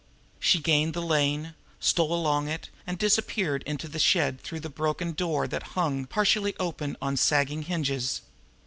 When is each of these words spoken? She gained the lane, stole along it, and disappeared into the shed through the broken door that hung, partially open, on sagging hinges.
She 0.39 0.57
gained 0.57 0.95
the 0.95 1.01
lane, 1.03 1.53
stole 1.79 2.11
along 2.11 2.47
it, 2.47 2.69
and 2.87 2.97
disappeared 2.97 3.61
into 3.67 3.87
the 3.87 3.99
shed 3.99 4.41
through 4.41 4.61
the 4.61 4.67
broken 4.67 5.11
door 5.13 5.47
that 5.47 5.61
hung, 5.77 6.07
partially 6.07 6.55
open, 6.59 6.97
on 7.03 7.17
sagging 7.17 7.61
hinges. 7.61 8.21